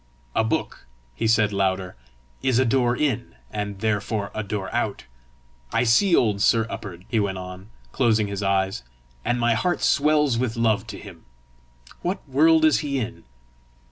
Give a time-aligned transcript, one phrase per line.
[0.33, 1.95] "A book," he said louder,
[2.41, 5.03] "is a door in, and therefore a door out.
[5.71, 8.81] I see old Sir Up'ard," he went on, closing his eyes,
[9.23, 11.25] "and my heart swells with love to him:
[12.01, 13.25] what world is he in?"